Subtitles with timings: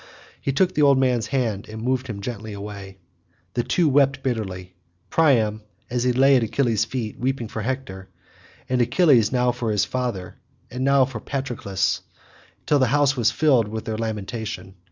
[0.41, 2.97] He took the old man's hand and moved him gently away.
[3.53, 8.09] The two wept bitterly—Priam, as he lay at Achilles' feet, weeping for Hector,
[8.67, 10.37] and Achilles now for his father
[10.71, 12.01] and now for Patroclus,
[12.65, 14.73] till the house was filled with their lamentation.